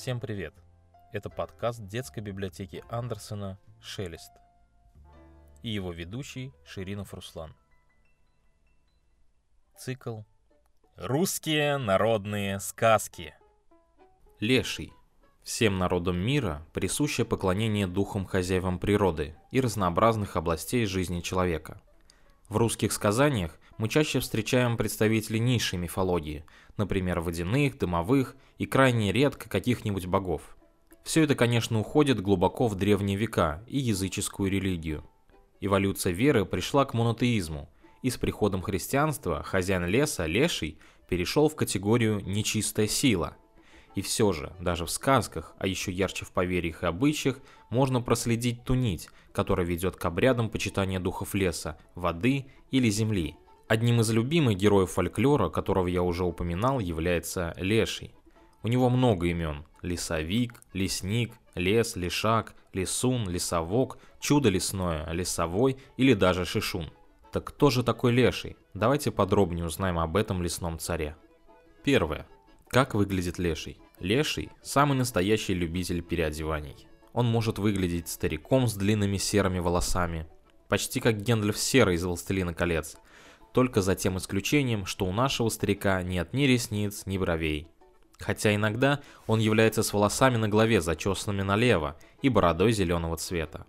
Всем 0.00 0.20
привет! 0.20 0.54
Это 1.12 1.28
подкаст 1.28 1.84
детской 1.84 2.20
библиотеки 2.20 2.84
Андерсона 2.88 3.58
«Шелест» 3.80 4.30
и 5.64 5.70
его 5.70 5.90
ведущий 5.90 6.52
Ширинов 6.64 7.14
Руслан. 7.14 7.56
Цикл 9.76 10.20
«Русские 10.94 11.78
народные 11.78 12.60
сказки» 12.60 13.34
Леший. 14.38 14.92
Всем 15.42 15.78
народам 15.78 16.16
мира 16.16 16.64
присуще 16.72 17.24
поклонение 17.24 17.88
духам 17.88 18.24
хозяевам 18.24 18.78
природы 18.78 19.34
и 19.50 19.60
разнообразных 19.60 20.36
областей 20.36 20.86
жизни 20.86 21.22
человека. 21.22 21.82
В 22.48 22.56
русских 22.56 22.92
сказаниях 22.92 23.58
мы 23.78 23.88
чаще 23.88 24.18
встречаем 24.18 24.76
представителей 24.76 25.38
низшей 25.38 25.78
мифологии, 25.78 26.44
например, 26.76 27.20
водяных, 27.20 27.78
дымовых 27.78 28.36
и 28.58 28.66
крайне 28.66 29.12
редко 29.12 29.48
каких-нибудь 29.48 30.06
богов. 30.06 30.56
Все 31.04 31.22
это, 31.22 31.36
конечно, 31.36 31.78
уходит 31.78 32.20
глубоко 32.20 32.66
в 32.66 32.74
древние 32.74 33.16
века 33.16 33.62
и 33.68 33.78
языческую 33.78 34.50
религию. 34.50 35.08
Эволюция 35.60 36.12
веры 36.12 36.44
пришла 36.44 36.84
к 36.84 36.92
монотеизму, 36.92 37.70
и 38.02 38.10
с 38.10 38.16
приходом 38.16 38.62
христианства 38.62 39.42
хозяин 39.44 39.86
леса, 39.86 40.26
леший, 40.26 40.78
перешел 41.08 41.48
в 41.48 41.56
категорию 41.56 42.20
«нечистая 42.20 42.88
сила». 42.88 43.36
И 43.94 44.02
все 44.02 44.32
же, 44.32 44.52
даже 44.60 44.86
в 44.86 44.90
сказках, 44.90 45.54
а 45.58 45.66
еще 45.66 45.90
ярче 45.90 46.24
в 46.24 46.30
поверьях 46.30 46.82
и 46.82 46.86
обычаях, 46.86 47.40
можно 47.70 48.00
проследить 48.00 48.62
ту 48.64 48.74
нить, 48.74 49.08
которая 49.32 49.66
ведет 49.66 49.96
к 49.96 50.04
обрядам 50.04 50.50
почитания 50.50 51.00
духов 51.00 51.34
леса, 51.34 51.78
воды 51.94 52.46
или 52.70 52.90
земли– 52.90 53.36
Одним 53.68 54.00
из 54.00 54.10
любимых 54.10 54.56
героев 54.56 54.92
фольклора, 54.92 55.50
которого 55.50 55.88
я 55.88 56.02
уже 56.02 56.24
упоминал, 56.24 56.80
является 56.80 57.54
Леший. 57.58 58.14
У 58.62 58.68
него 58.68 58.88
много 58.88 59.26
имен– 59.26 59.66
лесовик, 59.82 60.62
лесник, 60.72 61.34
лес, 61.54 61.94
лешак, 61.94 62.54
лесун, 62.72 63.28
лесовок, 63.28 63.98
чудо 64.20 64.48
лесное, 64.48 65.10
лесовой 65.12 65.76
или 65.98 66.14
даже 66.14 66.46
шишун. 66.46 66.90
Так 67.30 67.44
кто 67.44 67.68
же 67.68 67.82
такой 67.82 68.12
Леший? 68.12 68.56
Давайте 68.72 69.10
подробнее 69.10 69.66
узнаем 69.66 69.98
об 69.98 70.16
этом 70.16 70.42
лесном 70.42 70.78
царе. 70.78 71.14
Первое. 71.84 72.26
Как 72.68 72.94
выглядит 72.94 73.38
Леший? 73.38 73.78
Леший– 74.00 74.50
самый 74.62 74.96
настоящий 74.96 75.52
любитель 75.52 76.00
переодеваний. 76.00 76.88
Он 77.12 77.26
может 77.26 77.58
выглядеть 77.58 78.08
стариком 78.08 78.66
с 78.66 78.74
длинными 78.74 79.18
серыми 79.18 79.58
волосами, 79.58 80.26
почти 80.68 81.00
как 81.00 81.20
Гендальф 81.20 81.58
Серый 81.58 81.96
из 81.96 82.04
«Властелина 82.04 82.54
колец», 82.54 82.96
только 83.52 83.82
за 83.82 83.94
тем 83.94 84.18
исключением, 84.18 84.86
что 84.86 85.06
у 85.06 85.12
нашего 85.12 85.48
старика 85.48 86.02
нет 86.02 86.32
ни 86.32 86.42
ресниц, 86.42 87.06
ни 87.06 87.18
бровей. 87.18 87.68
Хотя 88.18 88.54
иногда 88.54 89.00
он 89.26 89.40
является 89.40 89.82
с 89.82 89.92
волосами 89.92 90.36
на 90.36 90.48
голове, 90.48 90.80
зачесанными 90.80 91.42
налево, 91.42 91.96
и 92.20 92.28
бородой 92.28 92.72
зеленого 92.72 93.16
цвета. 93.16 93.66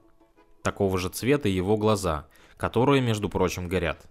Такого 0.63 0.97
же 0.97 1.09
цвета 1.09 1.47
его 1.47 1.77
глаза, 1.77 2.27
которые, 2.57 3.01
между 3.01 3.29
прочим, 3.29 3.67
горят. 3.67 4.05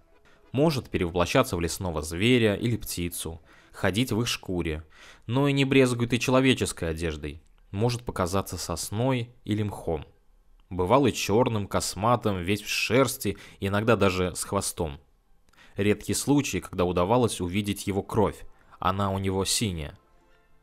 Может 0.51 0.89
перевоплощаться 0.89 1.55
в 1.55 1.61
лесного 1.61 2.01
зверя 2.01 2.55
или 2.55 2.77
птицу, 2.77 3.41
ходить 3.71 4.11
в 4.11 4.21
их 4.21 4.27
шкуре, 4.27 4.83
но 5.27 5.47
и 5.47 5.53
не 5.53 5.65
брезгует 5.65 6.13
и 6.13 6.19
человеческой 6.19 6.91
одеждой. 6.91 7.41
Может 7.71 8.03
показаться 8.03 8.57
сосной 8.57 9.29
или 9.43 9.61
мхом. 9.61 10.05
Бывал 10.69 11.05
и 11.05 11.13
черным, 11.13 11.67
косматым, 11.67 12.41
весь 12.41 12.61
в 12.61 12.69
шерсти, 12.69 13.37
иногда 13.59 13.95
даже 13.95 14.35
с 14.35 14.43
хвостом. 14.43 14.99
Редкий 15.79 16.13
случай, 16.13 16.59
когда 16.59 16.83
удавалось 16.83 17.39
увидеть 17.39 17.87
его 17.87 18.03
кровь. 18.03 18.43
Она 18.79 19.11
у 19.11 19.17
него 19.17 19.45
синяя. 19.45 19.97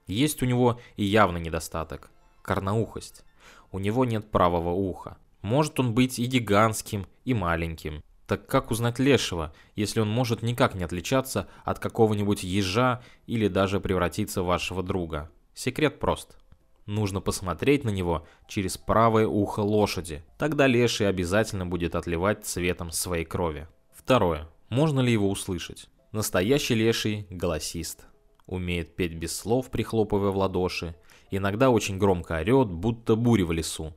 Есть 0.06 0.42
у 0.42 0.44
него 0.44 0.78
и 0.96 1.04
явный 1.04 1.40
недостаток– 1.40 2.10
корноухость. 2.42 3.24
У 3.72 3.78
него 3.78 4.04
нет 4.04 4.30
правого 4.30 4.72
уха. 4.72 5.16
Может 5.40 5.80
он 5.80 5.94
быть 5.94 6.18
и 6.18 6.26
гигантским, 6.26 7.06
и 7.24 7.32
маленьким. 7.32 8.04
Так 8.26 8.46
как 8.46 8.70
узнать 8.70 8.98
лешего, 8.98 9.54
если 9.74 10.00
он 10.00 10.10
может 10.10 10.42
никак 10.42 10.74
не 10.74 10.84
отличаться 10.84 11.48
от 11.64 11.78
какого-нибудь 11.78 12.42
ежа 12.44 13.02
или 13.26 13.48
даже 13.48 13.80
превратиться 13.80 14.42
в 14.42 14.46
вашего 14.46 14.82
друга? 14.82 15.30
Секрет 15.54 15.98
прост. 15.98 16.36
Нужно 16.84 17.22
посмотреть 17.22 17.84
на 17.84 17.90
него 17.90 18.26
через 18.46 18.76
правое 18.76 19.26
ухо 19.26 19.60
лошади. 19.60 20.22
Тогда 20.36 20.66
леший 20.66 21.08
обязательно 21.08 21.64
будет 21.64 21.94
отливать 21.94 22.44
цветом 22.44 22.90
своей 22.90 23.24
крови. 23.24 23.66
Второе. 23.94 24.46
Можно 24.68 25.00
ли 25.00 25.12
его 25.12 25.30
услышать? 25.30 25.88
Настоящий 26.10 26.74
леший– 26.74 27.26
голосист. 27.30 28.06
Умеет 28.46 28.96
петь 28.96 29.14
без 29.14 29.36
слов, 29.36 29.70
прихлопывая 29.70 30.30
в 30.30 30.36
ладоши. 30.36 30.96
Иногда 31.30 31.70
очень 31.70 31.98
громко 31.98 32.38
орет, 32.38 32.68
будто 32.68 33.14
буря 33.14 33.44
в 33.44 33.52
лесу. 33.52 33.94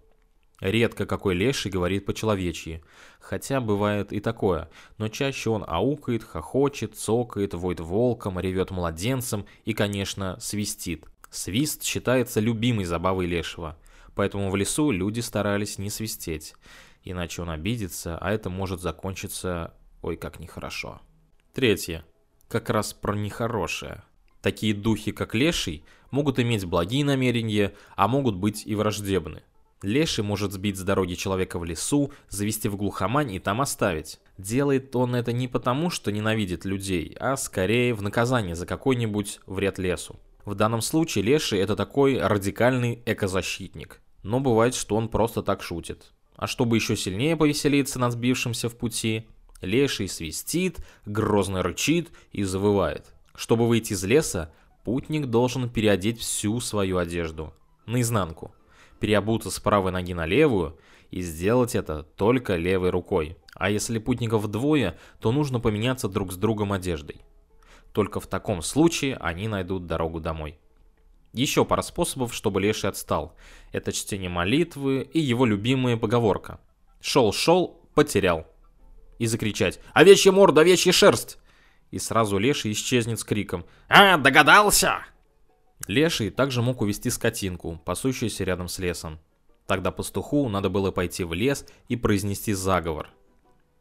Редко 0.60 1.06
какой 1.06 1.36
леший 1.36 1.72
говорит 1.72 2.06
по-человечьи, 2.06 2.84
хотя 3.20 3.62
бывает 3.62 4.12
и 4.12 4.20
такое, 4.20 4.70
но 4.98 5.08
чаще 5.08 5.50
он 5.50 5.64
аукает, 5.66 6.24
хохочет, 6.24 6.98
цокает, 6.98 7.54
воет 7.54 7.80
волком, 7.80 8.40
ревет 8.40 8.70
младенцем 8.70 9.46
и, 9.64 9.74
конечно, 9.74 10.38
свистит. 10.40 11.06
Свист 11.32 11.84
считается 11.84 12.42
любимой 12.42 12.84
забавой 12.84 13.26
лешего, 13.26 13.78
поэтому 14.16 14.50
в 14.50 14.56
лесу 14.58 14.92
люди 14.92 15.22
старались 15.22 15.78
не 15.78 15.90
свистеть, 15.90 16.56
иначе 17.04 17.42
он 17.42 17.50
обидится, 17.52 18.18
а 18.18 18.32
это 18.32 18.50
может 18.50 18.82
закончиться 18.82 19.74
Ой, 20.02 20.16
как 20.16 20.40
нехорошо. 20.40 21.02
Третье. 21.54 22.06
Как 22.48 22.70
раз 22.70 22.94
про 22.94 23.16
нехорошее. 23.16 24.04
Такие 24.42 24.74
духи, 24.74 25.12
как 25.12 25.36
леший, 25.36 25.84
могут 26.12 26.40
иметь 26.40 26.66
благие 26.66 27.04
намерения, 27.04 27.74
а 27.96 28.08
могут 28.08 28.36
быть 28.36 28.66
и 28.66 28.76
враждебны. 28.76 29.44
Леший 29.82 30.24
может 30.24 30.52
сбить 30.52 30.78
с 30.78 30.84
дороги 30.84 31.14
человека 31.14 31.58
в 31.58 31.64
лесу, 31.64 32.12
завести 32.28 32.68
в 32.68 32.76
глухомань 32.76 33.32
и 33.32 33.40
там 33.40 33.62
оставить. 33.62 34.20
Делает 34.38 34.96
он 34.96 35.16
это 35.16 35.32
не 35.32 35.48
потому, 35.48 35.90
что 35.90 36.12
ненавидит 36.12 36.66
людей, 36.66 37.16
а 37.20 37.38
скорее 37.38 37.94
в 37.94 38.02
наказание 38.02 38.56
за 38.56 38.66
какой-нибудь 38.66 39.40
вред 39.46 39.80
лесу. 39.80 40.20
В 40.44 40.56
данном 40.56 40.82
случае 40.82 41.24
Леший 41.24 41.60
это 41.60 41.76
такой 41.76 42.20
радикальный 42.20 43.02
экозащитник. 43.06 44.02
Но 44.24 44.40
бывает, 44.40 44.76
что 44.76 44.96
он 44.96 45.08
просто 45.08 45.44
так 45.44 45.62
шутит. 45.62 46.12
А 46.36 46.48
чтобы 46.48 46.76
еще 46.76 46.96
сильнее 46.98 47.38
повеселиться 47.38 48.00
над 48.00 48.14
сбившимся 48.14 48.68
в 48.68 48.76
пути, 48.78 49.28
Леший 49.62 50.08
свистит, 50.08 50.80
грозно 51.06 51.62
рычит 51.62 52.12
и 52.32 52.44
завывает. 52.44 53.14
Чтобы 53.36 53.68
выйти 53.68 53.94
из 53.94 54.04
леса, 54.04 54.54
путник 54.84 55.28
должен 55.28 55.70
переодеть 55.70 56.20
всю 56.20 56.60
свою 56.60 56.98
одежду. 56.98 57.54
Наизнанку. 57.86 58.54
Переобуться 59.00 59.52
с 59.52 59.60
правой 59.60 59.92
ноги 59.92 60.14
на 60.14 60.26
левую 60.26 60.78
и 61.12 61.22
сделать 61.22 61.76
это 61.76 62.04
только 62.04 62.56
левой 62.56 62.90
рукой. 62.90 63.38
А 63.54 63.70
если 63.70 64.00
путников 64.00 64.48
двое, 64.48 64.98
то 65.20 65.32
нужно 65.32 65.60
поменяться 65.60 66.08
друг 66.08 66.32
с 66.32 66.36
другом 66.36 66.74
одеждой. 66.74 67.22
Только 67.94 68.20
в 68.20 68.28
таком 68.28 68.62
случае 68.62 69.16
они 69.18 69.48
найдут 69.48 69.88
дорогу 69.88 70.20
домой. 70.20 70.60
Еще 71.34 71.66
пара 71.66 71.82
способов, 71.82 72.34
чтобы 72.34 72.62
леший 72.62 72.90
отстал. 72.90 73.36
Это 73.72 73.92
чтение 73.92 74.30
молитвы 74.30 75.02
и 75.02 75.20
его 75.20 75.46
любимая 75.46 75.98
поговорка. 75.98 76.60
Шел-шел, 77.02 77.80
потерял 77.94 78.46
и 79.20 79.28
закричать 79.28 79.80
«Овечья 79.94 80.32
морда, 80.32 80.62
овечья 80.62 80.92
шерсть!» 80.92 81.38
И 81.92 82.00
сразу 82.00 82.38
Леший 82.40 82.72
исчезнет 82.72 83.20
с 83.20 83.24
криком 83.24 83.66
«А, 83.88 84.18
догадался!» 84.18 85.06
Леший 85.88 86.30
также 86.32 86.62
мог 86.62 86.82
увести 86.82 87.10
скотинку, 87.10 87.80
пасущуюся 87.86 88.44
рядом 88.44 88.68
с 88.68 88.80
лесом. 88.80 89.20
Тогда 89.68 89.92
пастуху 89.92 90.50
надо 90.50 90.70
было 90.70 90.92
пойти 90.92 91.24
в 91.24 91.34
лес 91.34 91.66
и 91.88 91.96
произнести 91.96 92.54
заговор. 92.54 93.10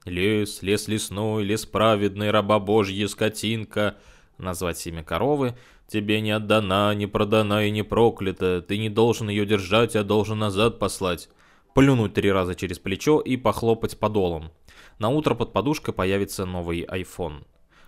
«Лес, 0.04 0.62
лес 0.62 0.88
лесной, 0.88 1.44
лес 1.44 1.66
праведный, 1.66 2.31
раба 2.31 2.59
божья, 2.59 3.06
скотинка!» 3.09 3.97
Назвать 4.38 4.87
имя 4.87 5.03
коровы 5.03 5.56
«Тебе 5.88 6.21
не 6.21 6.32
отдана, 6.32 6.94
не 6.94 7.06
продана 7.06 7.65
и 7.65 7.71
не 7.71 7.83
проклята, 7.83 8.63
ты 8.63 8.78
не 8.78 8.89
должен 8.89 9.28
ее 9.28 9.47
держать, 9.47 9.97
а 9.97 10.04
должен 10.04 10.39
назад 10.39 10.78
послать». 10.78 11.28
Плюнуть 11.74 12.15
три 12.15 12.30
раза 12.33 12.54
через 12.54 12.78
плечо 12.78 13.21
и 13.21 13.36
похлопать 13.36 13.98
подолом. 13.98 14.51
На 14.98 15.10
утро 15.10 15.34
под 15.34 15.53
подушкой 15.53 15.95
появится 15.95 16.45
новый 16.45 16.84
iPhone. 16.84 17.45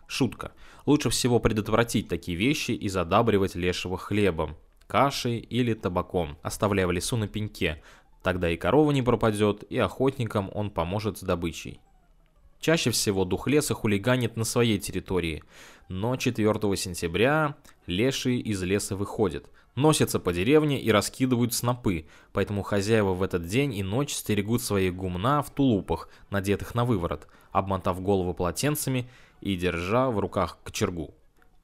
Шутка. 0.07 0.53
Лучше 0.87 1.11
всего 1.11 1.41
предотвратить 1.41 2.09
такие 2.09 2.37
вещи 2.37 2.73
и 2.73 2.89
задабривать 2.89 3.55
лешего 3.55 3.99
хлебом, 3.99 4.57
кашей 4.87 5.39
или 5.39 5.75
табаком, 5.75 6.39
оставляя 6.43 6.87
в 6.87 6.93
лесу 6.93 7.17
на 7.17 7.27
пеньке. 7.29 7.83
Тогда 8.23 8.51
и 8.51 8.57
корова 8.57 8.93
не 8.93 9.03
пропадет, 9.03 9.65
и 9.71 9.79
охотникам 9.79 10.51
он 10.55 10.71
поможет 10.71 11.19
с 11.19 11.23
добычей. 11.23 11.81
Чаще 12.61 12.91
всего 12.91 13.25
дух 13.25 13.49
леса 13.49 13.75
хулиганит 13.75 14.37
на 14.37 14.45
своей 14.45 14.79
территории, 14.79 15.43
но 15.89 16.17
4 16.17 16.45
сентября 16.77 17.57
леший 17.87 18.39
из 18.39 18.63
леса 18.63 18.97
выходит, 18.97 19.47
носятся 19.75 20.21
по 20.21 20.33
деревне 20.33 20.81
и 20.81 20.91
раскидывают 20.91 21.55
снопы, 21.55 22.07
поэтому 22.33 22.63
хозяева 22.63 23.15
в 23.15 23.23
этот 23.23 23.47
день 23.47 23.75
и 23.75 23.83
ночь 23.83 24.13
стерегут 24.13 24.63
свои 24.63 24.91
гумна 24.91 25.43
в 25.43 25.51
тулупах, 25.51 26.09
надетых 26.31 26.75
на 26.75 26.85
выворот, 26.85 27.27
обмотав 27.53 28.01
голову 28.01 28.35
полотенцами 28.35 29.09
и 29.41 29.57
держа 29.57 30.11
в 30.11 30.19
руках 30.19 30.59
кочергу. 30.63 31.15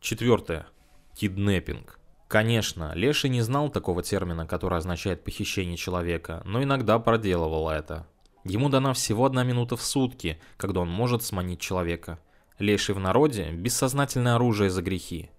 Четвертое. 0.00 0.66
Киднеппинг. 1.14 1.98
Конечно, 2.28 2.92
Леший 2.94 3.30
не 3.30 3.40
знал 3.40 3.70
такого 3.70 4.02
термина, 4.02 4.46
который 4.46 4.78
означает 4.78 5.22
похищение 5.22 5.76
человека, 5.76 6.42
но 6.44 6.62
иногда 6.62 6.98
проделывал 6.98 7.70
это. 7.70 8.06
Ему 8.44 8.68
дана 8.68 8.92
всего 8.92 9.24
одна 9.26 9.44
минута 9.44 9.76
в 9.76 9.82
сутки, 9.82 10.40
когда 10.56 10.80
он 10.80 10.88
может 10.88 11.22
сманить 11.22 11.60
человека. 11.60 12.18
Леший 12.58 12.94
в 12.94 12.98
народе– 12.98 13.50
бессознательное 13.52 14.36
оружие 14.36 14.70
за 14.70 14.82
грехи. 14.82 15.30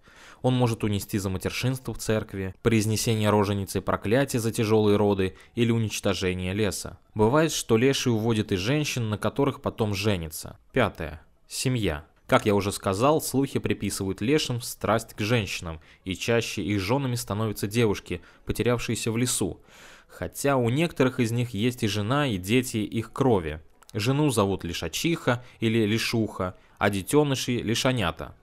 Он 0.48 0.54
может 0.54 0.86
унести 0.86 1.18
за 1.18 1.30
матершинство 1.30 1.94
в 1.94 1.98
церкви, 1.98 2.56
произнесение 2.62 3.30
роженицы 3.30 3.82
проклятия 3.82 4.40
за 4.40 4.54
тяжелые 4.54 4.96
роды 4.96 5.36
или 5.56 5.72
уничтожение 5.72 6.54
леса. 6.54 7.00
Бывает, 7.14 7.52
что 7.52 7.76
леший 7.76 8.14
уводит 8.14 8.54
и 8.54 8.56
женщин, 8.56 9.10
на 9.10 9.18
которых 9.18 9.62
потом 9.62 9.94
женится. 9.94 10.58
Пятое. 10.72 11.22
Семья. 11.50 12.06
Как 12.28 12.46
я 12.46 12.56
уже 12.56 12.72
сказал, 12.72 13.20
слухи 13.20 13.60
приписывают 13.60 14.22
лешим 14.22 14.62
страсть 14.62 15.16
к 15.16 15.20
женщинам, 15.20 15.82
и 16.06 16.16
чаще 16.16 16.62
их 16.62 16.80
женами 16.80 17.16
становятся 17.16 17.68
девушки, 17.68 18.22
потерявшиеся 18.46 19.12
в 19.12 19.18
лесу. 19.18 19.60
Хотя 20.08 20.56
у 20.56 20.70
некоторых 20.70 21.20
из 21.20 21.34
них 21.34 21.50
есть 21.50 21.84
и 21.84 21.88
жена, 21.88 22.26
и 22.26 22.38
дети 22.38 22.78
их 22.78 23.12
крови. 23.12 23.60
Жену 23.94 24.30
зовут 24.30 24.64
Лишачиха 24.64 25.44
или 25.60 25.86
Лишуха, 25.86 26.56
а 26.78 26.90
детенышей 26.90 27.58
Лишанята. 27.62 28.34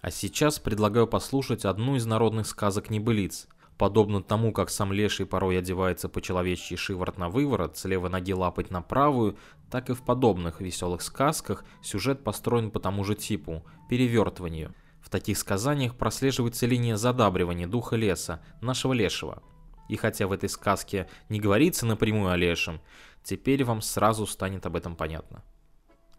А 0.00 0.10
сейчас 0.10 0.58
предлагаю 0.58 1.06
послушать 1.06 1.64
одну 1.66 1.96
из 1.96 2.06
народных 2.06 2.46
сказок-небылиц. 2.46 3.48
Подобно 3.76 4.22
тому, 4.22 4.52
как 4.52 4.70
сам 4.70 4.92
леший 4.92 5.26
порой 5.26 5.58
одевается 5.58 6.08
по-человечьи 6.08 6.76
шиворот 6.76 7.18
на 7.18 7.28
выворот, 7.28 7.76
с 7.76 7.84
левой 7.84 8.10
ноги 8.10 8.32
лапать 8.32 8.70
на 8.70 8.80
правую, 8.82 9.36
так 9.70 9.90
и 9.90 9.94
в 9.94 10.02
подобных 10.02 10.60
веселых 10.60 11.02
сказках 11.02 11.64
сюжет 11.82 12.24
построен 12.24 12.70
по 12.70 12.80
тому 12.80 13.04
же 13.04 13.14
типу– 13.14 13.62
перевертыванию. 13.88 14.74
В 15.02 15.10
таких 15.10 15.36
сказаниях 15.36 15.96
прослеживается 15.96 16.66
линия 16.66 16.96
задабривания 16.96 17.66
духа 17.66 17.96
леса, 17.96 18.42
нашего 18.60 18.92
лешего. 18.92 19.42
И 19.88 19.96
хотя 19.96 20.26
в 20.26 20.32
этой 20.32 20.48
сказке 20.48 21.08
не 21.28 21.40
говорится 21.40 21.84
напрямую 21.84 22.30
о 22.30 22.36
лешем, 22.36 22.80
теперь 23.22 23.64
вам 23.64 23.82
сразу 23.82 24.26
станет 24.26 24.64
об 24.64 24.76
этом 24.76 24.94
понятно. 24.94 25.42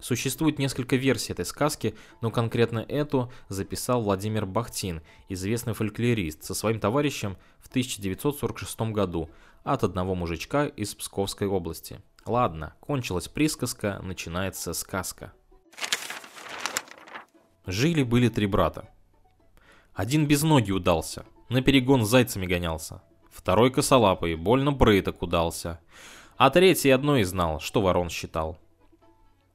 Существует 0.01 0.57
несколько 0.57 0.95
версий 0.95 1.31
этой 1.31 1.45
сказки, 1.45 1.95
но 2.21 2.31
конкретно 2.31 2.80
эту 2.80 3.31
записал 3.50 4.01
Владимир 4.01 4.48
Бахтин, 4.48 5.01
известный 5.30 5.74
фольклорист, 5.74 6.44
со 6.44 6.56
своим 6.56 6.80
товарищем 6.80 7.38
в 7.59 7.68
1946 7.68 8.81
году 8.92 9.30
от 9.63 9.83
одного 9.83 10.15
мужичка 10.15 10.65
из 10.65 10.95
Псковской 10.95 11.48
области. 11.48 12.01
Ладно, 12.25 12.74
кончилась 12.80 13.27
присказка, 13.27 14.00
начинается 14.01 14.74
сказка. 14.74 15.33
Жили-были 17.68 18.30
три 18.30 18.47
брата. 18.47 18.89
Один 19.94 20.25
без 20.25 20.42
ноги 20.42 20.71
удался, 20.71 21.25
на 21.50 21.62
перегон 21.62 22.06
с 22.06 22.09
зайцами 22.09 22.47
гонялся. 22.47 23.04
Второй 23.30 23.71
косолапый, 23.71 24.36
больно 24.36 24.71
брыток 24.71 25.21
удался. 25.21 25.80
А 26.38 26.50
третий 26.50 26.89
одно 26.89 27.18
и 27.18 27.24
знал, 27.24 27.59
что 27.59 27.81
ворон 27.81 28.09
считал. 28.09 28.57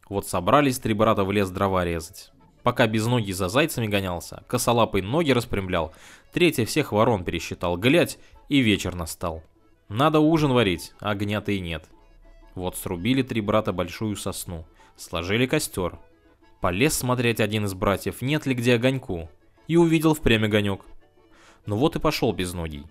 Вот 0.09 0.27
собрались 0.27 0.79
три 0.79 0.95
брата 0.95 1.25
в 1.25 1.33
лес 1.33 1.51
дрова 1.51 1.85
резать. 1.85 2.31
Пока 2.63 2.87
без 2.87 3.07
ноги 3.07 3.33
за 3.33 3.49
зайцами 3.49 3.87
гонялся, 3.87 4.45
косолапый 4.49 5.03
ноги 5.03 5.31
распрямлял, 5.31 5.93
третий 6.33 6.65
всех 6.65 6.93
ворон 6.93 7.25
пересчитал, 7.25 7.77
глядь, 7.77 8.19
и 8.49 8.61
вечер 8.61 8.95
настал. 8.95 9.43
Надо 9.89 10.21
ужин 10.21 10.53
варить, 10.53 10.93
огня-то 10.99 11.53
и 11.53 11.61
нет. 11.61 11.85
Вот 12.55 12.77
срубили 12.77 13.23
три 13.23 13.41
брата 13.41 13.73
большую 13.73 14.17
сосну, 14.17 14.67
сложили 14.97 15.47
костер. 15.47 15.99
Полез 16.61 16.95
смотреть 16.95 17.41
один 17.41 17.67
из 17.67 17.75
братьев, 17.75 18.23
нет 18.23 18.47
ли 18.47 18.55
где 18.55 18.75
огоньку, 18.75 19.29
и 19.69 19.77
увидел 19.77 20.15
впрямь 20.15 20.47
огонек. 20.47 20.85
Ну 21.67 21.77
вот 21.77 21.97
и 21.97 22.01
пошел 22.01 22.33
без 22.33 22.53
ноги. 22.53 22.85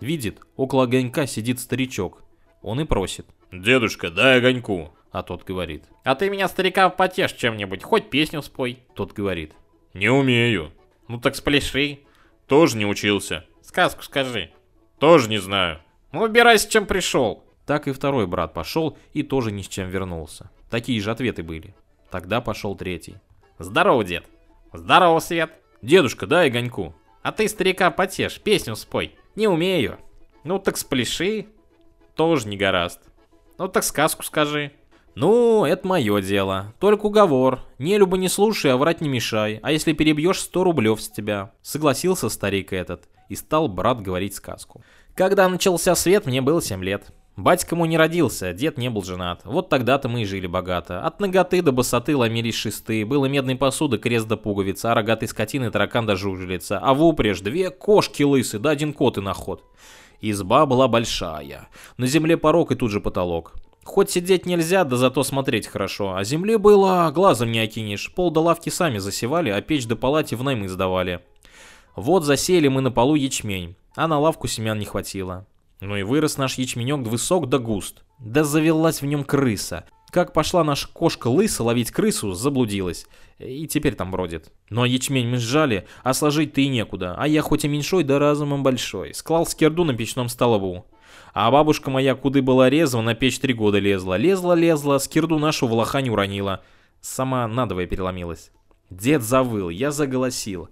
Видит, 0.00 0.40
около 0.56 0.84
огонька 0.84 1.26
сидит 1.26 1.60
старичок. 1.60 2.22
Он 2.62 2.80
и 2.80 2.84
просит. 2.84 3.26
«Дедушка, 3.52 4.10
дай 4.10 4.38
огоньку!» 4.38 4.92
А 5.10 5.22
тот 5.22 5.44
говорит. 5.44 5.84
А 6.04 6.14
ты 6.14 6.28
меня, 6.28 6.48
старика, 6.48 6.88
потешь 6.90 7.32
чем-нибудь, 7.32 7.82
хоть 7.82 8.10
песню 8.10 8.42
спой. 8.42 8.82
Тот 8.94 9.12
говорит. 9.12 9.52
Не 9.94 10.10
умею. 10.10 10.72
Ну 11.08 11.18
так 11.18 11.34
спляши. 11.34 12.00
Тоже 12.46 12.76
не 12.76 12.86
учился. 12.86 13.44
Сказку 13.62 14.02
скажи. 14.02 14.50
Тоже 14.98 15.28
не 15.28 15.38
знаю. 15.38 15.80
Ну 16.12 16.22
убирайся, 16.22 16.70
чем 16.70 16.86
пришел. 16.86 17.44
Так 17.66 17.88
и 17.88 17.92
второй 17.92 18.26
брат 18.26 18.52
пошел 18.54 18.96
и 19.12 19.22
тоже 19.22 19.50
ни 19.50 19.62
с 19.62 19.68
чем 19.68 19.88
вернулся. 19.88 20.50
Такие 20.70 21.00
же 21.00 21.10
ответы 21.10 21.42
были. 21.42 21.74
Тогда 22.10 22.40
пошел 22.40 22.74
третий. 22.76 23.16
Здорово, 23.58 24.04
дед. 24.04 24.24
Здорово, 24.72 25.18
Свет. 25.20 25.52
Дедушка, 25.82 26.26
дай 26.26 26.48
огоньку. 26.48 26.94
А 27.22 27.32
ты, 27.32 27.48
старика, 27.48 27.90
потешь, 27.90 28.40
песню 28.40 28.76
спой. 28.76 29.14
Не 29.36 29.48
умею. 29.48 29.98
Ну 30.44 30.58
так 30.58 30.76
спляши. 30.76 31.46
Тоже 32.14 32.48
не 32.48 32.56
гораст. 32.56 33.00
Ну 33.58 33.68
так 33.68 33.84
сказку 33.84 34.22
скажи. 34.22 34.72
«Ну, 35.14 35.64
это 35.64 35.84
мое 35.86 36.22
дело. 36.22 36.74
Только 36.78 37.06
уговор. 37.06 37.60
Не 37.78 37.98
любо 37.98 38.16
не 38.16 38.28
слушай, 38.28 38.70
а 38.70 38.76
врать 38.76 39.00
не 39.00 39.08
мешай. 39.08 39.58
А 39.64 39.72
если 39.72 39.92
перебьешь, 39.92 40.38
сто 40.40 40.62
рублев 40.62 41.00
с 41.00 41.10
тебя». 41.10 41.50
Согласился 41.60 42.28
старик 42.28 42.72
этот. 42.72 43.08
И 43.28 43.34
стал 43.34 43.66
брат 43.66 44.00
говорить 44.00 44.36
сказку. 44.36 44.82
Когда 45.16 45.48
начался 45.48 45.96
свет, 45.96 46.24
мне 46.24 46.40
было 46.40 46.62
7 46.62 46.84
лет. 46.84 47.12
Батька 47.38 47.74
ему 47.74 47.86
не 47.86 47.98
родился, 47.98 48.52
дед 48.52 48.78
не 48.78 48.90
был 48.90 49.02
женат. 49.02 49.42
Вот 49.44 49.68
тогда-то 49.68 50.08
мы 50.08 50.22
и 50.22 50.24
жили 50.24 50.46
богато. 50.46 51.02
От 51.02 51.20
ноготы 51.20 51.62
до 51.62 51.72
босоты 51.72 52.16
ломились 52.16 52.54
шесты. 52.54 53.04
Было 53.04 53.26
медной 53.26 53.56
посуды, 53.56 53.98
крест 53.98 54.26
до 54.26 54.36
пуговица, 54.36 54.90
а 54.92 54.94
рогатой 54.94 55.28
скотины 55.28 55.70
таракан 55.70 56.06
до 56.06 56.16
жужелица. 56.16 56.78
А 56.78 56.94
в 56.94 57.04
упряжь 57.04 57.40
две 57.40 57.70
кошки 57.70 58.22
лысы, 58.22 58.58
да 58.58 58.70
один 58.70 58.92
кот 58.92 59.18
и 59.18 59.20
на 59.20 59.34
ход. 59.34 59.64
Изба 60.20 60.66
была 60.66 60.88
большая. 60.88 61.68
На 61.96 62.06
земле 62.06 62.36
порог 62.36 62.72
и 62.72 62.74
тут 62.74 62.90
же 62.90 63.00
потолок. 63.00 63.54
Хоть 63.84 64.10
сидеть 64.10 64.44
нельзя, 64.44 64.84
да 64.84 64.96
зато 64.96 65.22
смотреть 65.22 65.66
хорошо. 65.66 66.14
А 66.14 66.24
земли 66.24 66.56
было, 66.56 67.10
глазом 67.14 67.52
не 67.52 67.60
окинешь. 67.60 68.12
Пол 68.14 68.30
до 68.30 68.40
лавки 68.40 68.68
сами 68.68 68.98
засевали, 68.98 69.50
а 69.50 69.60
печь 69.62 69.86
до 69.86 69.96
палати 69.96 70.34
в 70.34 70.42
наймы 70.42 70.68
сдавали. 70.68 71.20
Вот 71.96 72.24
засели 72.24 72.68
мы 72.68 72.80
на 72.80 72.90
полу 72.90 73.14
ячмень, 73.14 73.76
а 73.96 74.06
на 74.06 74.18
лавку 74.18 74.46
семян 74.46 74.78
не 74.78 74.84
хватило. 74.84 75.46
Ну 75.80 75.96
и 75.96 76.02
вырос 76.02 76.36
наш 76.36 76.58
ячменек 76.58 77.06
высок 77.06 77.48
да 77.48 77.58
густ. 77.58 78.02
Да 78.18 78.44
завелась 78.44 79.00
в 79.00 79.06
нем 79.06 79.24
крыса. 79.24 79.84
Как 80.10 80.32
пошла 80.32 80.64
наша 80.64 80.88
кошка 80.88 81.28
лыса 81.28 81.62
ловить 81.62 81.90
крысу, 81.90 82.32
заблудилась. 82.32 83.06
И 83.38 83.66
теперь 83.66 83.94
там 83.94 84.10
бродит. 84.10 84.50
Но 84.70 84.84
ячмень 84.84 85.28
мы 85.28 85.36
сжали, 85.36 85.86
а 86.02 86.14
сложить-то 86.14 86.60
и 86.60 86.68
некуда. 86.68 87.14
А 87.18 87.28
я 87.28 87.42
хоть 87.42 87.64
и 87.64 87.68
меньшой, 87.68 88.04
да 88.04 88.18
разумом 88.18 88.62
большой. 88.62 89.14
Склал 89.14 89.46
скирду 89.46 89.84
на 89.84 89.94
печном 89.94 90.28
столбу. 90.28 90.86
А 91.34 91.50
бабушка 91.50 91.90
моя, 91.90 92.14
куды 92.14 92.40
была 92.42 92.70
резва, 92.70 93.02
на 93.02 93.14
печь 93.14 93.38
три 93.38 93.52
года 93.52 93.78
лезла. 93.78 94.16
Лезла-лезла, 94.16 94.98
скирду 94.98 95.38
нашу 95.38 95.66
в 95.66 95.72
лохань 95.74 96.08
уронила. 96.08 96.62
Сама 97.00 97.46
надвое 97.46 97.86
переломилась. 97.86 98.50
Дед 98.90 99.22
завыл, 99.22 99.68
я 99.68 99.90
заголосил. 99.90 100.70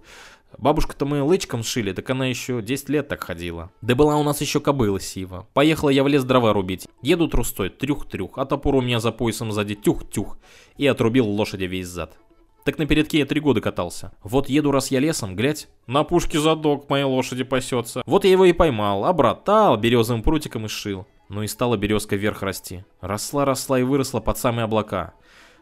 Бабушка-то 0.57 1.05
мы 1.05 1.21
лычком 1.21 1.63
шили, 1.63 1.93
так 1.93 2.09
она 2.09 2.25
еще 2.25 2.61
10 2.61 2.89
лет 2.89 3.07
так 3.07 3.23
ходила. 3.23 3.71
Да 3.81 3.93
была 3.93 4.17
у 4.17 4.23
нас 4.23 4.41
еще 4.41 4.59
кобыла 4.59 4.99
сива. 4.99 5.47
Поехала 5.53 5.89
я 5.89 6.03
в 6.03 6.07
лес 6.07 6.23
дрова 6.23 6.51
рубить. 6.51 6.87
Еду 7.03 7.27
трустой, 7.27 7.69
трюх-трюх, 7.69 8.37
а 8.37 8.45
топор 8.45 8.75
у 8.75 8.81
меня 8.81 8.99
за 8.99 9.11
поясом 9.11 9.51
сзади 9.51 9.75
тюх-тюх. 9.75 10.39
И 10.77 10.87
отрубил 10.87 11.27
лошади 11.27 11.65
весь 11.65 11.87
зад. 11.87 12.17
Так 12.63 12.79
на 12.79 12.85
передке 12.85 13.19
я 13.19 13.25
три 13.25 13.39
года 13.39 13.61
катался. 13.61 14.11
Вот 14.23 14.49
еду 14.49 14.71
раз 14.71 14.91
я 14.91 14.99
лесом, 14.99 15.35
глядь, 15.35 15.69
на 15.85 16.03
пушке 16.03 16.39
задок 16.39 16.89
моей 16.89 17.05
лошади 17.05 17.43
пасется. 17.43 18.01
Вот 18.05 18.25
я 18.25 18.31
его 18.31 18.45
и 18.45 18.51
поймал, 18.51 19.05
обратал, 19.05 19.77
березовым 19.77 20.23
прутиком 20.23 20.65
и 20.65 20.67
сшил. 20.67 21.05
Ну 21.29 21.43
и 21.43 21.47
стала 21.47 21.77
березка 21.77 22.15
вверх 22.15 22.41
расти. 22.41 22.83
Росла, 22.99 23.45
росла 23.45 23.79
и 23.79 23.83
выросла 23.83 24.19
под 24.21 24.37
самые 24.37 24.65
облака. 24.65 25.13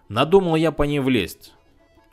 Надумал 0.09 0.55
я 0.55 0.71
по 0.71 0.83
ней 0.83 0.99
влезть. 0.99 1.53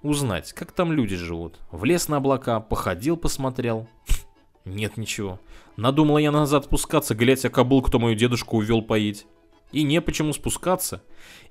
Узнать, 0.02 0.52
как 0.52 0.72
там 0.72 0.90
люди 0.92 1.14
живут. 1.14 1.60
Влез 1.70 2.08
на 2.08 2.16
облака, 2.16 2.58
походил, 2.58 3.16
посмотрел. 3.16 3.86
Нет 4.64 4.96
ничего. 4.96 5.38
Надумал 5.76 6.18
я 6.18 6.32
назад 6.32 6.64
спускаться, 6.64 7.14
глядя, 7.14 7.48
а 7.48 7.50
кобыл, 7.50 7.82
кто 7.82 8.00
мою 8.00 8.16
дедушку 8.16 8.56
увел 8.56 8.82
поить. 8.82 9.26
И 9.70 9.84
не 9.84 10.00
почему 10.00 10.32
спускаться. 10.32 11.02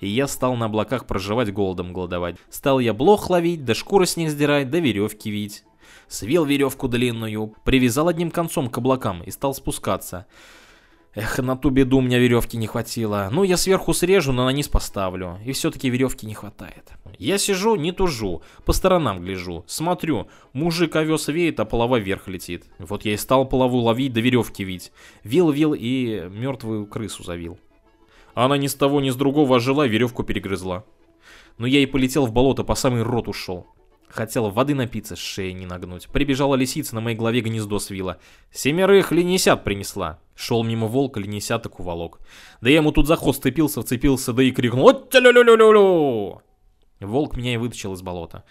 И 0.01 0.07
я 0.07 0.27
стал 0.27 0.55
на 0.57 0.65
облаках 0.65 1.07
проживать 1.07 1.51
голодом 1.53 1.93
голодовать. 1.93 2.35
Стал 2.49 2.79
я 2.79 2.93
блох 2.93 3.29
ловить, 3.29 3.63
да 3.63 3.73
шкуры 3.73 4.05
с 4.05 4.17
них 4.17 4.29
сдирать, 4.29 4.69
да 4.69 4.79
веревки 4.79 5.31
вить. 5.31 5.63
Свел 6.09 6.43
веревку 6.43 6.89
длинную, 6.89 7.55
привязал 7.63 8.09
одним 8.09 8.31
концом 8.31 8.69
к 8.69 8.77
облакам 8.77 9.23
и 9.23 9.31
стал 9.31 9.53
спускаться. 9.53 10.27
Эх, 11.13 11.39
на 11.39 11.57
ту 11.57 11.71
беду 11.71 11.97
у 11.97 12.01
меня 12.01 12.19
веревки 12.19 12.55
не 12.55 12.67
хватило. 12.67 13.27
Ну, 13.31 13.43
я 13.43 13.57
сверху 13.57 13.93
срежу, 13.93 14.31
но 14.31 14.45
на 14.45 14.51
низ 14.51 14.69
поставлю. 14.69 15.39
И 15.45 15.51
все-таки 15.51 15.89
веревки 15.89 16.25
не 16.25 16.33
хватает. 16.33 16.93
Я 17.19 17.37
сижу, 17.37 17.75
не 17.75 17.91
тужу, 17.91 18.41
по 18.65 18.71
сторонам 18.71 19.21
гляжу, 19.21 19.65
смотрю. 19.67 20.29
Мужик 20.53 20.95
овес 20.95 21.27
веет, 21.27 21.59
а 21.59 21.65
полова 21.65 21.99
вверх 21.99 22.29
летит. 22.29 22.65
Вот 22.79 23.03
я 23.03 23.13
и 23.13 23.17
стал 23.17 23.45
полову 23.45 23.79
ловить, 23.79 24.13
да 24.13 24.21
веревки 24.21 24.63
вить. 24.63 24.93
Вил-вил 25.25 25.73
и 25.73 26.29
мертвую 26.29 26.87
крысу 26.87 27.23
завил. 27.23 27.59
Она 28.33 28.55
ни 28.55 28.67
с 28.67 28.75
того, 28.75 29.01
ни 29.01 29.09
с 29.09 29.15
другого 29.17 29.57
ожила 29.57 29.85
веревку 29.85 30.23
перегрызла. 30.23 30.85
Но 31.57 31.67
я 31.67 31.79
и 31.79 31.85
полетел 31.85 32.25
в 32.25 32.31
болото, 32.31 32.63
по 32.63 32.75
самый 32.75 33.03
рот 33.03 33.27
ушел. 33.27 33.67
Хотела 34.11 34.49
воды 34.49 34.75
напиться, 34.75 35.15
шеи 35.15 35.51
не 35.51 35.65
нагнуть. 35.65 36.09
Прибежала 36.09 36.55
лисица, 36.55 36.95
на 36.95 37.01
моей 37.01 37.15
голове 37.15 37.39
гнездо 37.39 37.79
свила. 37.79 38.17
Семерых 38.51 39.13
ленисят 39.13 39.63
принесла. 39.63 40.19
Шел 40.35 40.63
мимо 40.63 40.87
волка, 40.87 41.21
ленисяток 41.21 41.79
уволок. 41.79 42.19
Да 42.59 42.69
я 42.69 42.77
ему 42.77 42.91
тут 42.91 43.07
за 43.07 43.15
хвост 43.15 43.41
цепился, 43.41 43.81
вцепился, 43.81 44.33
да 44.33 44.43
и 44.43 44.51
крикнул 44.51 44.83
«Вот 44.83 45.15
лю 45.15 45.31
лю 45.31 45.43
лю 45.43 45.55
лю 45.55 45.71
лю 45.71 46.41
Волк 46.99 47.37
меня 47.37 47.53
и 47.53 47.57
вытащил 47.57 47.93
из 47.93 48.01
болота. 48.01 48.43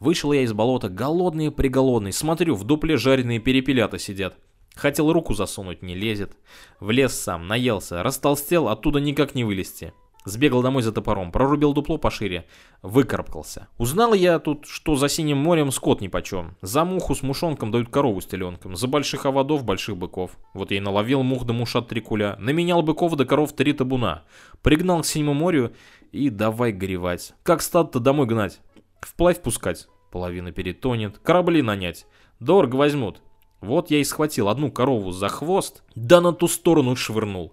Вышел 0.00 0.32
я 0.32 0.42
из 0.42 0.52
болота, 0.52 0.88
голодный 0.88 1.46
и 1.46 1.50
приголодный. 1.50 2.12
Смотрю, 2.12 2.56
в 2.56 2.64
дупле 2.64 2.96
жареные 2.96 3.38
перепелята 3.38 4.00
сидят. 4.00 4.36
Хотел 4.74 5.12
руку 5.12 5.32
засунуть, 5.32 5.82
не 5.82 5.94
лезет. 5.94 6.36
Влез 6.80 7.14
сам, 7.14 7.46
наелся, 7.46 8.02
растолстел, 8.02 8.68
оттуда 8.68 8.98
никак 8.98 9.36
не 9.36 9.44
вылезти. 9.44 9.94
Сбегал 10.24 10.62
домой 10.62 10.82
за 10.82 10.90
топором, 10.90 11.30
прорубил 11.30 11.74
дупло 11.74 11.98
пошире, 11.98 12.46
выкарабкался. 12.80 13.68
Узнал 13.76 14.14
я 14.14 14.38
тут, 14.38 14.64
что 14.66 14.96
за 14.96 15.08
синим 15.10 15.36
морем 15.36 15.70
скот 15.70 16.00
нипочем. 16.00 16.56
За 16.62 16.84
муху 16.86 17.14
с 17.14 17.22
мушонком 17.22 17.70
дают 17.70 17.90
корову 17.90 18.22
с 18.22 18.26
теленком, 18.26 18.74
за 18.74 18.88
больших 18.88 19.26
оводов 19.26 19.64
больших 19.64 19.98
быков. 19.98 20.38
Вот 20.54 20.70
я 20.70 20.78
и 20.78 20.80
наловил 20.80 21.22
мух 21.22 21.44
да 21.44 21.52
мушат 21.52 21.88
три 21.88 22.00
куля, 22.00 22.36
наменял 22.38 22.82
быков 22.82 23.16
да 23.16 23.26
коров 23.26 23.52
три 23.52 23.74
табуна. 23.74 24.22
Пригнал 24.62 25.02
к 25.02 25.06
синему 25.06 25.34
морю 25.34 25.74
и 26.10 26.30
давай 26.30 26.72
горевать. 26.72 27.34
Как 27.42 27.60
стад-то 27.60 28.00
домой 28.00 28.26
гнать? 28.26 28.60
Вплавь 29.02 29.42
пускать? 29.42 29.88
Половина 30.10 30.52
перетонет. 30.52 31.18
Корабли 31.18 31.60
нанять? 31.60 32.06
Дорого 32.40 32.76
возьмут. 32.76 33.20
Вот 33.60 33.90
я 33.90 33.98
и 33.98 34.04
схватил 34.04 34.48
одну 34.48 34.70
корову 34.70 35.10
за 35.10 35.28
хвост, 35.28 35.82
да 35.94 36.20
на 36.20 36.32
ту 36.32 36.48
сторону 36.48 36.96
швырнул. 36.96 37.52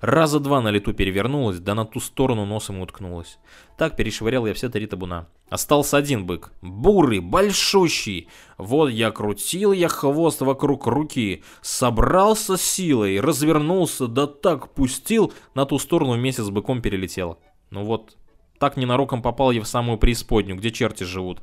Раза 0.00 0.40
два 0.40 0.62
на 0.62 0.68
лету 0.70 0.94
перевернулась, 0.94 1.58
да 1.58 1.74
на 1.74 1.84
ту 1.84 2.00
сторону 2.00 2.46
носом 2.46 2.80
уткнулась. 2.80 3.38
Так 3.76 3.96
перешвырял 3.96 4.46
я 4.46 4.54
все 4.54 4.70
три 4.70 4.86
табуна. 4.86 5.28
Остался 5.50 5.98
один 5.98 6.24
бык. 6.24 6.52
Бурый, 6.62 7.20
большущий. 7.20 8.28
Вот 8.56 8.88
я 8.88 9.10
крутил 9.10 9.72
я 9.72 9.88
хвост 9.88 10.40
вокруг 10.40 10.86
руки. 10.86 11.44
Собрался 11.60 12.56
силой, 12.56 13.20
развернулся, 13.20 14.06
да 14.06 14.26
так 14.26 14.72
пустил, 14.72 15.34
на 15.54 15.66
ту 15.66 15.78
сторону 15.78 16.12
вместе 16.12 16.42
с 16.42 16.50
быком 16.50 16.80
перелетел. 16.80 17.38
Ну 17.68 17.84
вот, 17.84 18.16
так 18.58 18.78
ненароком 18.78 19.20
попал 19.20 19.50
я 19.50 19.60
в 19.60 19.66
самую 19.66 19.98
преисподнюю, 19.98 20.56
где 20.56 20.70
черти 20.70 21.04
живут. 21.04 21.42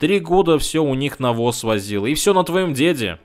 Три 0.00 0.18
года 0.18 0.58
все 0.58 0.82
у 0.82 0.94
них 0.94 1.20
навоз 1.20 1.62
возил, 1.62 2.06
и 2.06 2.14
все 2.14 2.34
на 2.34 2.42
твоем 2.42 2.74
деде. 2.74 3.20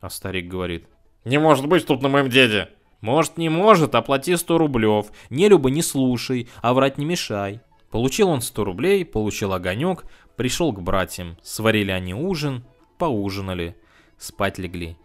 А 0.00 0.08
старик 0.08 0.48
говорит. 0.48 0.86
Не 1.24 1.38
может 1.38 1.66
быть 1.66 1.86
тут 1.86 2.00
на 2.00 2.08
моем 2.08 2.30
деде. 2.30 2.70
Может, 3.04 3.36
не 3.36 3.50
может, 3.50 3.94
оплати 3.94 4.34
100 4.34 4.56
рублев. 4.56 5.08
Не 5.28 5.50
люба, 5.50 5.68
не 5.68 5.82
слушай, 5.82 6.48
а 6.62 6.72
врать 6.72 6.96
не 6.96 7.04
мешай. 7.04 7.60
Получил 7.90 8.30
он 8.30 8.40
100 8.40 8.64
рублей, 8.64 9.04
получил 9.04 9.52
огонек, 9.52 10.06
пришел 10.36 10.72
к 10.72 10.80
братьям. 10.80 11.36
Сварили 11.42 11.90
они 11.90 12.14
ужин, 12.14 12.64
поужинали, 12.96 13.76
спать 14.16 14.56
легли. 14.56 14.96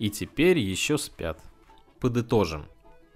И 0.00 0.10
теперь 0.10 0.58
еще 0.58 0.98
спят. 0.98 1.38
Подытожим. 2.00 2.66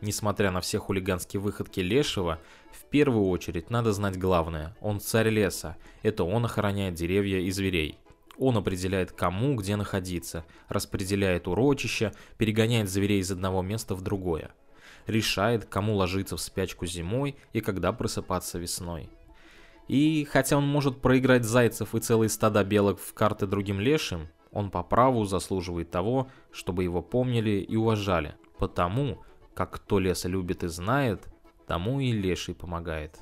Несмотря 0.02 0.52
на 0.52 0.61
все 0.61 0.78
хулиганские 0.78 1.40
выходки 1.40 1.80
Лешего, 1.80 2.38
в 2.71 2.85
первую 2.85 3.26
очередь 3.30 3.71
надо 3.71 3.92
знать 3.92 4.16
главное. 4.16 4.76
Он 4.80 5.00
царь 5.00 5.30
леса. 5.30 5.76
Это 6.04 6.23
он 6.23 6.45
охраняет 6.45 6.95
деревья 6.95 7.40
и 7.40 7.50
зверей. 7.50 7.99
Он 8.38 8.57
определяет, 8.57 9.11
кому 9.11 9.57
где 9.57 9.75
находиться, 9.75 10.45
распределяет 10.68 11.49
урочища, 11.49 12.14
перегоняет 12.37 12.88
зверей 12.88 13.21
из 13.21 13.33
одного 13.33 13.62
места 13.62 13.97
в 13.97 14.02
другое. 14.02 14.52
Решает, 15.07 15.64
кому 15.64 15.97
ложиться 15.97 16.37
в 16.37 16.40
спячку 16.40 16.87
зимой 16.87 17.37
и 17.52 17.61
когда 17.61 17.92
просыпаться 17.92 18.59
весной. 18.59 19.11
И 19.88 20.28
хотя 20.30 20.57
он 20.57 20.68
может 20.68 21.00
проиграть 21.00 21.45
зайцев 21.45 21.95
и 21.95 22.00
целые 22.00 22.28
стада 22.28 22.62
белок 22.62 23.00
в 23.00 23.12
карты 23.12 23.47
другим 23.47 23.80
лешим, 23.80 24.28
он 24.52 24.71
по 24.71 24.83
праву 24.83 25.25
заслуживает 25.25 25.90
того, 25.90 26.30
чтобы 26.52 26.85
его 26.85 27.02
помнили 27.02 27.61
и 27.61 27.75
уважали. 27.75 28.37
Потому, 28.59 29.25
как 29.54 29.73
кто 29.73 29.99
леса 29.99 30.28
любит 30.28 30.62
и 30.62 30.68
знает, 30.68 31.26
тому 31.66 32.00
и 32.00 32.12
леший 32.12 32.54
помогает. 32.54 33.18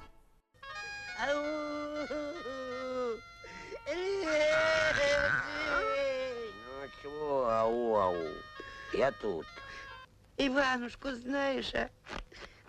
Я 8.96 9.12
тут. 9.12 9.46
Иванушку 10.38 11.10
знаешь, 11.10 11.74
а? 11.74 11.90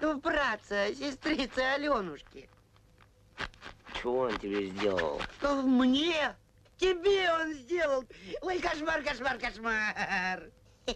Ну, 0.01 0.17
братца, 0.19 0.93
сестрица 0.93 1.73
Аленушки. 1.75 2.49
Чего 3.93 4.19
он 4.19 4.37
тебе 4.37 4.67
сделал? 4.67 5.21
Ну, 5.41 5.61
мне? 5.61 6.35
Тебе 6.77 7.31
он 7.31 7.53
сделал. 7.53 8.03
Ой, 8.41 8.59
кошмар, 8.59 9.01
кошмар, 9.03 9.37
кошмар. 9.37 10.43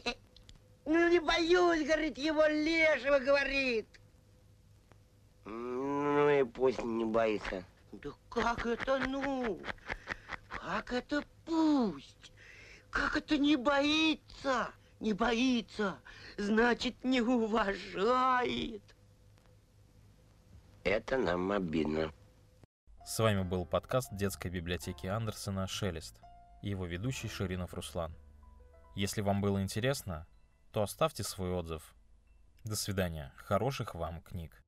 Ну, 0.84 1.10
не 1.10 1.20
боюсь, 1.20 1.86
говорит, 1.86 2.18
его 2.18 2.44
лешего, 2.48 3.20
говорит. 3.20 3.88
Ну 5.46 6.28
и 6.28 6.44
пусть 6.44 6.84
не 6.84 7.06
боится. 7.06 7.64
Да 7.92 8.10
как 8.30 8.66
это 8.66 8.98
ну? 8.98 9.62
Как 10.50 10.92
это 10.92 11.24
пусть? 11.46 12.32
Как 12.90 13.16
это 13.16 13.38
не 13.38 13.58
боится? 13.58 14.74
Не 15.01 15.13
боится, 15.13 15.98
значит, 16.38 17.03
не 17.03 17.22
уважает. 17.22 18.84
Это 20.84 21.17
нам 21.17 21.51
обидно. 21.51 22.13
С 23.03 23.17
вами 23.17 23.41
был 23.41 23.65
подкаст 23.65 24.15
детской 24.15 24.51
библиотеки 24.51 25.08
Андерсона 25.08 25.65
«Шелест» 25.65 26.22
и 26.62 26.70
его 26.70 26.86
ведущий 26.86 27.29
Ширинов 27.29 27.74
Руслан. 27.74 28.15
Если 28.96 29.22
вам 29.22 29.41
было 29.41 29.63
интересно, 29.63 30.27
то 30.72 30.84
оставьте 30.84 31.24
свой 31.24 31.50
отзыв. 31.50 31.96
До 32.63 32.75
свидания. 32.75 33.34
Хороших 33.38 33.96
вам 33.96 34.22
книг. 34.22 34.61